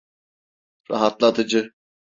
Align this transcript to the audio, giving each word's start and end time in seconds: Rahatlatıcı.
Rahatlatıcı. 0.89 1.73